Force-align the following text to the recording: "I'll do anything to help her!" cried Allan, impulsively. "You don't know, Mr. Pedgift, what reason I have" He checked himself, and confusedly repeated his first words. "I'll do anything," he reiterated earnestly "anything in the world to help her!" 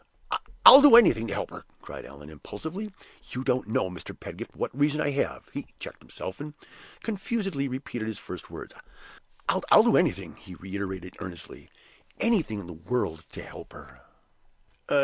"I'll 0.65 0.81
do 0.81 0.95
anything 0.95 1.27
to 1.27 1.35
help 1.35 1.51
her!" 1.51 1.63
cried 1.83 2.07
Allan, 2.07 2.31
impulsively. 2.31 2.91
"You 3.29 3.43
don't 3.43 3.67
know, 3.67 3.87
Mr. 3.87 4.19
Pedgift, 4.19 4.55
what 4.55 4.75
reason 4.75 4.99
I 4.99 5.11
have" 5.11 5.47
He 5.53 5.67
checked 5.79 5.99
himself, 5.99 6.39
and 6.39 6.55
confusedly 7.03 7.67
repeated 7.67 8.07
his 8.07 8.17
first 8.17 8.49
words. 8.49 8.73
"I'll 9.47 9.83
do 9.83 9.97
anything," 9.97 10.37
he 10.37 10.55
reiterated 10.55 11.17
earnestly 11.19 11.69
"anything 12.19 12.59
in 12.61 12.65
the 12.65 12.73
world 12.73 13.25
to 13.33 13.43
help 13.43 13.73
her!" 13.73 14.01